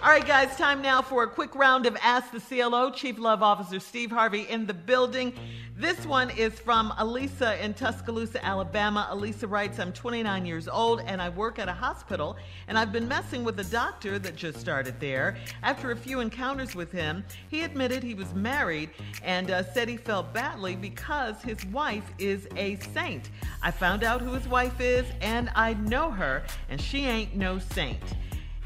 All 0.00 0.10
right, 0.10 0.24
guys, 0.24 0.56
time 0.56 0.80
now 0.80 1.02
for 1.02 1.24
a 1.24 1.26
quick 1.26 1.56
round 1.56 1.84
of 1.84 1.96
Ask 2.00 2.30
the 2.30 2.38
CLO. 2.38 2.88
Chief 2.92 3.18
Love 3.18 3.42
Officer 3.42 3.80
Steve 3.80 4.12
Harvey 4.12 4.46
in 4.48 4.64
the 4.64 4.72
building. 4.72 5.32
This 5.76 6.06
one 6.06 6.30
is 6.30 6.56
from 6.56 6.94
Elisa 6.98 7.60
in 7.62 7.74
Tuscaloosa, 7.74 8.44
Alabama. 8.44 9.08
Elisa 9.10 9.48
writes, 9.48 9.80
I'm 9.80 9.92
29 9.92 10.46
years 10.46 10.68
old 10.68 11.00
and 11.00 11.20
I 11.20 11.30
work 11.30 11.58
at 11.58 11.68
a 11.68 11.72
hospital, 11.72 12.36
and 12.68 12.78
I've 12.78 12.92
been 12.92 13.08
messing 13.08 13.42
with 13.42 13.58
a 13.58 13.64
doctor 13.64 14.20
that 14.20 14.36
just 14.36 14.60
started 14.60 15.00
there. 15.00 15.36
After 15.64 15.90
a 15.90 15.96
few 15.96 16.20
encounters 16.20 16.76
with 16.76 16.92
him, 16.92 17.24
he 17.48 17.62
admitted 17.62 18.04
he 18.04 18.14
was 18.14 18.32
married 18.34 18.90
and 19.24 19.50
uh, 19.50 19.64
said 19.72 19.88
he 19.88 19.96
felt 19.96 20.32
badly 20.32 20.76
because 20.76 21.42
his 21.42 21.66
wife 21.66 22.08
is 22.18 22.46
a 22.54 22.76
saint. 22.94 23.30
I 23.62 23.72
found 23.72 24.04
out 24.04 24.20
who 24.20 24.32
his 24.32 24.46
wife 24.46 24.80
is, 24.80 25.06
and 25.20 25.50
I 25.56 25.74
know 25.74 26.12
her, 26.12 26.44
and 26.68 26.80
she 26.80 27.04
ain't 27.06 27.34
no 27.34 27.58
saint. 27.58 28.02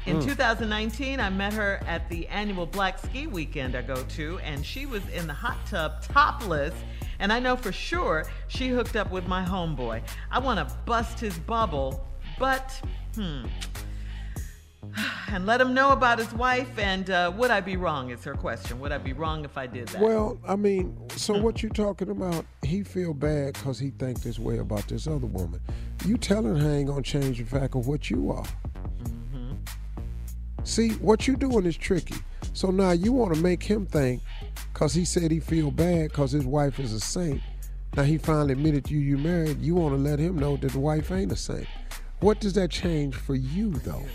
In 0.05 0.17
Mm. 0.17 0.25
2019, 0.25 1.19
I 1.19 1.29
met 1.29 1.53
her 1.53 1.79
at 1.87 2.09
the 2.09 2.27
annual 2.27 2.65
Black 2.65 2.99
Ski 2.99 3.27
Weekend 3.27 3.75
I 3.75 3.81
go 3.81 3.95
to, 3.95 4.39
and 4.39 4.65
she 4.65 4.85
was 4.85 5.01
in 5.09 5.27
the 5.27 5.33
hot 5.33 5.57
tub 5.65 6.01
topless. 6.03 6.73
And 7.19 7.31
I 7.31 7.39
know 7.39 7.55
for 7.55 7.71
sure 7.71 8.25
she 8.47 8.67
hooked 8.67 8.95
up 8.97 9.11
with 9.11 9.27
my 9.27 9.43
homeboy. 9.45 10.01
I 10.29 10.39
want 10.39 10.67
to 10.67 10.75
bust 10.85 11.19
his 11.19 11.37
bubble, 11.39 12.05
but 12.37 12.81
hmm. 13.15 13.43
And 15.29 15.45
let 15.45 15.59
him 15.61 15.73
know 15.73 15.91
about 15.91 16.19
his 16.19 16.31
wife. 16.33 16.77
And 16.77 17.09
uh, 17.09 17.31
would 17.37 17.49
I 17.49 17.61
be 17.61 17.77
wrong? 17.77 18.11
Is 18.11 18.23
her 18.25 18.35
question. 18.35 18.79
Would 18.81 18.91
I 18.91 18.97
be 18.97 19.13
wrong 19.13 19.45
if 19.45 19.57
I 19.57 19.65
did 19.65 19.87
that? 19.89 20.01
Well, 20.01 20.37
I 20.47 20.55
mean, 20.55 20.97
so 21.15 21.39
what 21.39 21.63
you 21.63 21.69
talking 21.69 22.09
about? 22.09 22.45
He 22.63 22.83
feel 22.83 23.13
bad 23.13 23.53
because 23.53 23.79
he 23.79 23.91
think 23.91 24.21
this 24.21 24.37
way 24.37 24.57
about 24.57 24.87
this 24.87 25.07
other 25.07 25.25
woman. 25.25 25.61
You 26.05 26.17
telling 26.17 26.57
her 26.57 26.69
ain't 26.69 26.89
gonna 26.89 27.01
change 27.01 27.39
the 27.39 27.45
fact 27.45 27.75
of 27.75 27.87
what 27.87 28.09
you 28.09 28.29
are. 28.29 28.45
See, 30.63 30.91
what 30.93 31.27
you 31.27 31.35
doing 31.35 31.65
is 31.65 31.75
tricky. 31.75 32.15
So 32.53 32.69
now 32.69 32.91
you 32.91 33.11
want 33.11 33.33
to 33.33 33.41
make 33.41 33.63
him 33.63 33.85
think, 33.85 34.21
cause 34.73 34.93
he 34.93 35.05
said 35.05 35.31
he 35.31 35.39
feel 35.39 35.71
bad 35.71 36.13
cause 36.13 36.31
his 36.31 36.45
wife 36.45 36.79
is 36.79 36.93
a 36.93 36.99
saint. 36.99 37.41
Now 37.95 38.03
he 38.03 38.17
finally 38.17 38.53
admitted 38.53 38.89
you 38.89 38.99
you 38.99 39.17
married. 39.17 39.61
You 39.61 39.75
want 39.75 39.95
to 39.95 40.01
let 40.01 40.19
him 40.19 40.37
know 40.37 40.57
that 40.57 40.71
the 40.71 40.79
wife 40.79 41.11
ain't 41.11 41.31
a 41.31 41.35
saint. 41.35 41.67
What 42.19 42.39
does 42.39 42.53
that 42.53 42.71
change 42.71 43.15
for 43.15 43.35
you 43.35 43.71
though? 43.71 44.05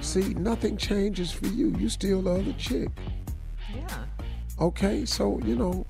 See, 0.00 0.34
nothing 0.34 0.76
changes 0.76 1.32
for 1.32 1.46
you. 1.46 1.74
You 1.78 1.88
still 1.88 2.20
love 2.20 2.44
the 2.44 2.50
other 2.50 2.58
chick. 2.58 2.88
Yeah. 3.74 4.04
Okay, 4.60 5.04
so 5.04 5.40
you 5.44 5.56
know, 5.56 5.86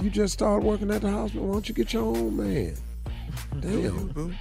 you 0.00 0.10
just 0.10 0.34
started 0.34 0.64
working 0.64 0.90
at 0.90 1.02
the 1.02 1.10
hospital. 1.10 1.46
Why 1.46 1.54
don't 1.54 1.68
you 1.68 1.74
get 1.74 1.92
your 1.92 2.04
own 2.04 2.36
man? 2.36 2.74
Damn. 3.60 4.36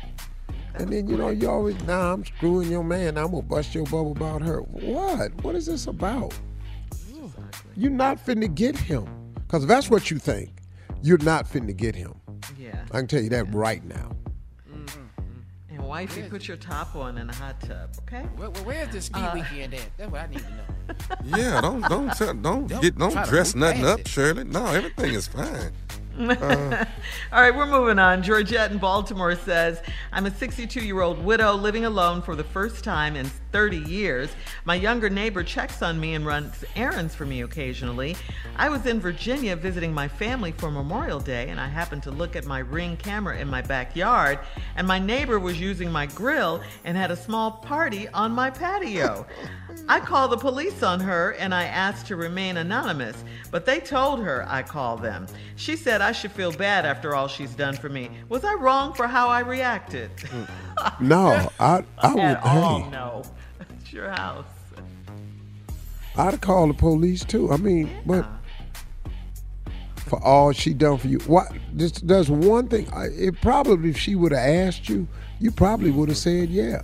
And 0.75 0.89
then 0.89 1.07
you 1.07 1.17
know 1.17 1.29
you 1.29 1.49
always 1.49 1.81
nah 1.83 2.13
I'm 2.13 2.25
screwing 2.25 2.71
your 2.71 2.83
man. 2.83 3.17
I'm 3.17 3.31
gonna 3.31 3.41
bust 3.41 3.75
your 3.75 3.83
bubble 3.85 4.11
about 4.13 4.41
her. 4.41 4.59
What? 4.61 5.33
What 5.43 5.55
is 5.55 5.65
this 5.65 5.87
about? 5.87 6.33
You're 7.75 7.91
not 7.91 8.23
finna 8.25 8.53
get 8.53 8.77
him. 8.77 9.05
Cause 9.47 9.63
if 9.63 9.69
that's 9.69 9.89
what 9.89 10.09
you 10.11 10.17
think. 10.19 10.49
You're 11.03 11.17
not 11.19 11.45
finna 11.47 11.75
get 11.75 11.95
him. 11.95 12.13
Yeah. 12.59 12.83
I 12.91 12.97
can 12.99 13.07
tell 13.07 13.21
you 13.21 13.29
that 13.29 13.53
right 13.53 13.83
now. 13.83 14.11
And 15.69 15.81
wifey, 15.87 16.23
put 16.23 16.47
your 16.47 16.57
top 16.57 16.95
on 16.95 17.17
in 17.17 17.29
a 17.29 17.33
hot 17.35 17.59
tub, 17.61 17.89
okay? 18.03 18.23
Where, 18.35 18.49
where- 18.49 18.63
where's 18.63 18.89
the 18.93 19.01
ski 19.01 19.19
Uh, 19.19 19.33
weekend 19.35 19.73
at? 19.73 19.81
That's 19.97 20.11
what 20.11 20.21
I 20.21 20.27
need 20.27 20.39
to 20.39 20.49
know. 20.51 20.95
Yeah, 21.37 21.61
don't 21.61 21.81
don't 21.81 22.13
tell, 22.13 22.33
don't 22.33 22.67
Don't 22.67 22.81
get 22.81 22.97
don't 22.97 23.25
dress 23.25 23.55
nothing 23.55 23.85
up, 23.85 23.99
it. 24.01 24.07
Shirley. 24.07 24.43
No, 24.43 24.65
everything 24.67 25.13
is 25.13 25.27
fine. 25.27 25.71
Uh, 26.17 26.85
All 27.31 27.41
right, 27.41 27.55
we're 27.55 27.65
moving 27.65 27.99
on. 27.99 28.21
Georgette 28.21 28.71
in 28.71 28.77
Baltimore 28.77 29.35
says, 29.35 29.81
I'm 30.11 30.25
a 30.25 30.31
62 30.31 30.83
year 30.83 31.01
old 31.01 31.23
widow 31.23 31.53
living 31.53 31.85
alone 31.85 32.21
for 32.21 32.35
the 32.35 32.43
first 32.43 32.83
time 32.83 33.15
in 33.15 33.25
30 33.51 33.77
years. 33.77 34.29
My 34.65 34.75
younger 34.75 35.09
neighbor 35.09 35.43
checks 35.43 35.81
on 35.81 35.99
me 35.99 36.13
and 36.13 36.25
runs 36.25 36.63
errands 36.75 37.15
for 37.15 37.25
me 37.25 37.41
occasionally. 37.41 38.15
I 38.57 38.69
was 38.69 38.85
in 38.85 38.99
Virginia 38.99 39.55
visiting 39.55 39.93
my 39.93 40.07
family 40.07 40.51
for 40.51 40.69
Memorial 40.69 41.19
Day, 41.19 41.49
and 41.49 41.59
I 41.59 41.67
happened 41.67 42.03
to 42.03 42.11
look 42.11 42.35
at 42.35 42.45
my 42.45 42.59
ring 42.59 42.97
camera 42.97 43.37
in 43.37 43.47
my 43.47 43.61
backyard, 43.61 44.39
and 44.75 44.87
my 44.87 44.99
neighbor 44.99 45.39
was 45.39 45.59
using 45.59 45.91
my 45.91 46.05
grill 46.07 46.61
and 46.83 46.97
had 46.97 47.11
a 47.11 47.15
small 47.15 47.51
party 47.51 48.07
on 48.09 48.31
my 48.31 48.49
patio. 48.49 49.25
I 49.87 49.99
called 49.99 50.31
the 50.31 50.37
police 50.37 50.83
on 50.83 50.99
her 50.99 51.31
and 51.31 51.53
I 51.53 51.63
asked 51.63 52.07
to 52.07 52.15
remain 52.15 52.57
anonymous, 52.57 53.23
but 53.51 53.65
they 53.65 53.79
told 53.79 54.23
her 54.23 54.45
I 54.47 54.63
called 54.63 55.01
them. 55.01 55.27
She 55.55 55.75
said 55.75 56.01
I 56.01 56.11
should 56.11 56.31
feel 56.31 56.51
bad 56.51 56.85
after 56.85 57.15
all 57.15 57.27
she's 57.27 57.53
done 57.55 57.75
for 57.75 57.89
me. 57.89 58.09
Was 58.29 58.43
I 58.43 58.53
wrong 58.53 58.93
for 58.93 59.07
how 59.07 59.27
I 59.27 59.41
reacted? 59.41 60.15
Mm. 60.17 60.47
No, 61.01 61.49
I 61.59 61.83
I 61.99 62.13
would. 62.13 62.19
At 62.23 62.43
all, 62.43 62.83
Hey, 62.83 62.89
no. 62.89 63.23
It's 63.59 63.91
your 63.93 64.09
house. 64.09 64.45
I'd 66.15 66.41
call 66.41 66.67
the 66.67 66.73
police 66.73 67.23
too. 67.23 67.51
I 67.51 67.57
mean, 67.57 67.89
but 68.05 68.27
for 69.95 70.21
all 70.23 70.51
she 70.51 70.73
done 70.73 70.97
for 70.97 71.07
you, 71.07 71.19
what? 71.19 71.51
This 71.73 71.91
does 71.91 72.29
one 72.29 72.67
thing. 72.67 72.87
It 72.93 73.39
probably 73.41 73.89
if 73.89 73.97
she 73.97 74.15
would 74.15 74.31
have 74.31 74.67
asked 74.67 74.89
you, 74.89 75.07
you 75.39 75.51
probably 75.51 75.91
would 75.91 76.09
have 76.09 76.17
said 76.17 76.49
yeah. 76.49 76.81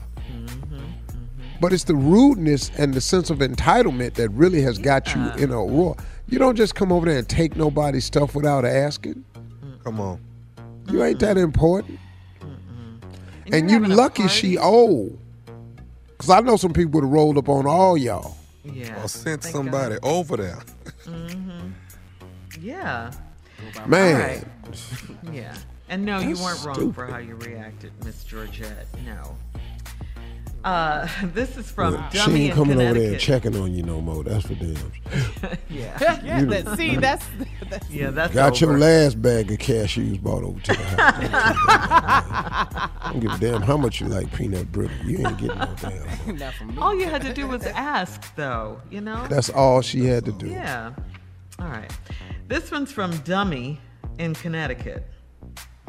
But 1.59 1.73
it's 1.73 1.85
the 1.85 1.95
rudeness 1.95 2.71
and 2.77 2.93
the 2.93 3.01
sense 3.01 3.29
of 3.29 3.39
entitlement 3.39 4.13
that 4.15 4.29
really 4.29 4.61
has 4.61 4.77
got 4.77 5.13
you 5.15 5.21
in 5.37 5.51
a 5.51 5.57
roar. 5.57 5.95
You 6.27 6.39
don't 6.39 6.55
just 6.55 6.75
come 6.75 6.91
over 6.91 7.05
there 7.05 7.17
and 7.17 7.27
take 7.27 7.55
nobody's 7.55 8.05
stuff 8.05 8.35
without 8.35 8.65
asking. 8.65 9.23
Come 9.83 9.99
on. 9.99 10.19
You 10.89 11.03
ain't 11.03 11.19
that 11.19 11.37
important. 11.37 11.99
And, 13.51 13.71
you're 13.71 13.85
you 13.85 13.95
lucky 13.95 14.27
she 14.27 14.57
old. 14.57 15.17
Cause 16.17 16.29
I 16.29 16.41
know 16.41 16.57
some 16.57 16.73
people 16.73 16.91
would 16.93 17.03
have 17.05 17.13
rolled 17.13 17.37
up 17.37 17.47
on 17.47 17.65
all 17.65 17.97
y'all. 17.97 18.35
Yeah. 18.63 19.03
Or 19.03 19.07
sent 19.07 19.43
somebody 19.43 19.95
God. 19.95 20.09
over 20.09 20.37
there. 20.37 20.59
Mm-hmm. 21.05 21.69
Yeah. 22.59 23.11
Man. 23.85 24.15
All 24.15 24.27
right. 24.27 24.43
Yeah. 25.31 25.55
And 25.89 26.05
no, 26.05 26.19
you 26.19 26.35
weren't 26.35 26.63
wrong 26.65 26.75
stupid. 26.75 26.95
for 26.95 27.05
how 27.07 27.17
you 27.17 27.35
reacted, 27.35 27.91
Miss 28.03 28.23
Georgette. 28.23 28.87
No. 29.05 29.35
Uh, 30.67 31.07
this 31.33 31.55
is 31.55 31.71
from 31.71 31.93
Look, 31.93 32.11
she 32.11 32.17
Dummy 32.17 32.41
ain't 32.41 32.49
in 32.49 32.55
coming 32.57 32.81
over 32.81 32.99
there 32.99 33.11
and 33.13 33.19
checking 33.21 33.55
on 33.55 33.73
you 33.73 33.83
no 33.83 34.01
more. 34.01 34.21
That's 34.21 34.47
for 34.47 34.55
damn. 34.55 34.75
yeah. 35.69 36.19
yeah, 36.25 36.39
You- 36.39 36.45
that, 36.47 36.77
see, 36.77 36.97
that's, 36.97 37.25
that's 37.69 37.89
Yeah, 37.89 38.09
that's 38.09 38.33
Got 38.33 38.61
over. 38.61 38.65
your 38.73 38.77
last 38.77 39.21
bag 39.21 39.49
of 39.49 39.59
cashews 39.59 40.21
bought 40.21 40.43
over 40.43 40.59
to 40.59 40.73
the 40.73 40.83
house. 40.83 41.15
I 41.69 43.11
don't 43.13 43.21
give 43.21 43.31
a 43.31 43.37
damn 43.37 43.61
how 43.61 43.77
much 43.77 44.01
you 44.01 44.07
like 44.07 44.29
peanut 44.33 44.69
brittle. 44.73 44.97
You 45.05 45.25
ain't 45.25 45.37
getting 45.37 45.57
no 45.57 45.73
damn. 45.79 46.35
not 46.35 46.53
from 46.55 46.75
me. 46.75 46.81
All 46.81 46.93
you 46.93 47.05
had 47.07 47.21
to 47.21 47.33
do 47.33 47.47
was 47.47 47.65
ask, 47.67 48.35
though, 48.35 48.81
you 48.91 48.99
know? 48.99 49.25
That's 49.29 49.49
all 49.49 49.81
she 49.81 50.03
had 50.03 50.25
to 50.25 50.33
do. 50.33 50.47
Yeah. 50.47 50.91
All 51.59 51.69
right. 51.69 51.91
This 52.49 52.71
one's 52.71 52.91
from 52.91 53.15
Dummy 53.19 53.79
in 54.19 54.33
Connecticut. 54.33 55.07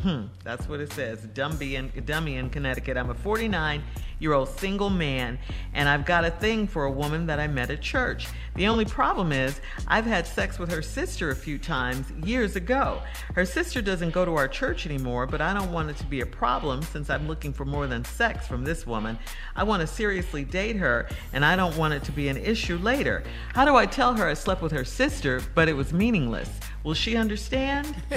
Hmm, 0.02 0.26
that's 0.44 0.68
what 0.68 0.78
it 0.78 0.92
says. 0.92 1.26
Dumby 1.34 1.72
in, 1.72 1.90
Dummy 2.04 2.36
in 2.36 2.50
Connecticut. 2.50 2.96
I'm 2.96 3.10
a 3.10 3.14
49 3.14 3.82
year 4.20 4.32
old 4.32 4.48
single 4.48 4.90
man, 4.90 5.38
and 5.74 5.88
I've 5.88 6.04
got 6.04 6.24
a 6.24 6.30
thing 6.30 6.66
for 6.66 6.84
a 6.84 6.90
woman 6.90 7.26
that 7.26 7.38
I 7.40 7.46
met 7.46 7.70
at 7.70 7.80
church. 7.80 8.28
The 8.54 8.66
only 8.66 8.84
problem 8.84 9.32
is, 9.32 9.60
I've 9.86 10.06
had 10.06 10.26
sex 10.26 10.58
with 10.58 10.70
her 10.72 10.82
sister 10.82 11.30
a 11.30 11.36
few 11.36 11.58
times 11.58 12.10
years 12.24 12.56
ago. 12.56 13.00
Her 13.34 13.44
sister 13.44 13.80
doesn't 13.80 14.10
go 14.10 14.24
to 14.24 14.34
our 14.34 14.48
church 14.48 14.86
anymore, 14.86 15.26
but 15.26 15.40
I 15.40 15.54
don't 15.54 15.72
want 15.72 15.90
it 15.90 15.96
to 15.98 16.04
be 16.04 16.20
a 16.20 16.26
problem 16.26 16.82
since 16.82 17.10
I'm 17.10 17.28
looking 17.28 17.52
for 17.52 17.64
more 17.64 17.86
than 17.86 18.04
sex 18.04 18.46
from 18.46 18.64
this 18.64 18.86
woman. 18.86 19.18
I 19.54 19.64
want 19.64 19.80
to 19.80 19.86
seriously 19.86 20.44
date 20.44 20.76
her, 20.76 21.08
and 21.32 21.44
I 21.44 21.54
don't 21.56 21.76
want 21.76 21.94
it 21.94 22.04
to 22.04 22.12
be 22.12 22.28
an 22.28 22.36
issue 22.36 22.78
later. 22.78 23.22
How 23.54 23.64
do 23.64 23.76
I 23.76 23.86
tell 23.86 24.14
her 24.14 24.26
I 24.26 24.34
slept 24.34 24.62
with 24.62 24.72
her 24.72 24.84
sister, 24.84 25.40
but 25.54 25.68
it 25.68 25.74
was 25.74 25.92
meaningless? 25.92 26.50
Will 26.84 26.94
she 26.94 27.16
understand? 27.16 27.94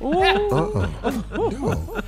Uh-uh. 0.00 0.86
Dog. 1.50 2.04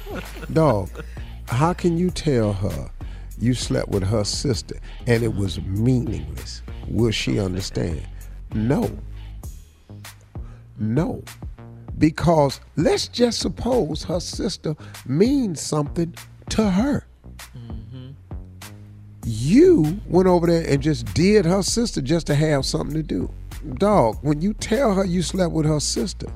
Dog, 0.53 1.05
how 1.49 1.73
can 1.73 1.99
you 1.99 2.11
tell 2.11 2.53
her 2.53 2.91
you 3.39 3.55
slept 3.55 3.89
with 3.89 4.05
her 4.05 4.25
sister 4.25 4.77
and 5.06 5.23
it 5.23 5.35
was 5.35 5.61
meaningless? 5.62 6.62
Will 6.89 7.11
she 7.11 7.39
understand? 7.39 8.03
No. 8.55 8.91
No. 10.79 11.23
Because 11.99 12.61
let's 12.77 13.09
just 13.09 13.41
suppose 13.41 14.03
her 14.05 14.21
sister 14.21 14.75
means 15.06 15.61
something 15.61 16.15
to 16.50 16.71
her. 16.71 17.05
You 19.25 20.00
went 20.09 20.29
over 20.29 20.47
there 20.49 20.65
and 20.69 20.83
just 20.83 21.06
did 21.15 21.44
her 21.44 21.62
sister 21.62 22.00
just 22.00 22.27
to 22.27 22.35
have 22.35 22.67
something 22.67 22.94
to 22.94 23.03
do. 23.03 23.31
Dog, 23.75 24.19
when 24.23 24.41
you 24.41 24.53
tell 24.55 24.94
her 24.94 25.05
you 25.05 25.23
slept 25.23 25.53
with 25.53 25.67
her 25.67 25.79
sister, 25.79 26.27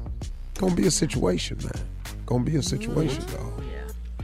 gonna 0.56 0.74
be 0.74 0.86
a 0.86 0.90
situation, 0.90 1.58
man. 1.62 1.88
Gonna 2.26 2.44
be 2.44 2.56
a 2.56 2.62
situation, 2.62 3.24
dog. 3.26 3.62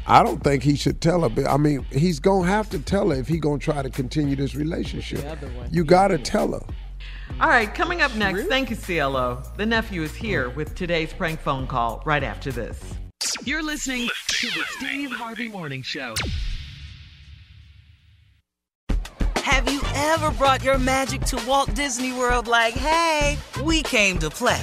I 0.07 0.23
don't 0.23 0.43
think 0.43 0.63
he 0.63 0.75
should 0.75 1.01
tell 1.01 1.21
her. 1.21 1.29
But 1.29 1.49
I 1.49 1.57
mean, 1.57 1.87
he's 1.93 2.19
gonna 2.19 2.49
have 2.49 2.69
to 2.71 2.79
tell 2.79 3.11
her 3.11 3.17
if 3.17 3.29
he 3.29 3.39
gonna 3.39 3.59
try 3.59 3.83
to 3.83 3.91
continue 3.91 4.37
this 4.37 4.55
relationship. 4.55 5.25
You 5.71 5.85
gotta 5.85 6.19
tell 6.19 6.53
her. 6.53 6.63
All 7.41 7.49
right, 7.49 7.73
coming 7.73 8.03
up 8.03 8.15
next, 8.15 8.45
thank 8.45 8.71
you, 8.71 8.77
CLO. 8.77 9.43
The 9.57 9.67
nephew 9.67 10.03
is 10.03 10.15
here 10.15 10.51
with 10.51 10.75
today's 10.75 11.13
prank 11.13 11.41
phone 11.41 11.67
call 11.67 12.03
right 12.05 12.23
after 12.23 12.53
this. 12.53 12.79
You're 13.45 13.63
listening 13.63 14.09
to 14.29 14.47
the 14.49 14.65
Steve 14.77 15.11
Harvey 15.13 15.49
Morning 15.49 15.83
Show. 15.83 16.15
Have 19.37 19.71
you 19.71 19.81
ever 19.95 20.31
brought 20.33 20.63
your 20.63 20.79
magic 20.79 21.23
to 21.23 21.43
Walt 21.47 21.75
Disney 21.75 22.13
World 22.13 22.47
like, 22.47 22.75
hey, 22.75 23.39
we 23.65 23.83
came 23.83 24.19
to 24.19 24.31
play? 24.31 24.63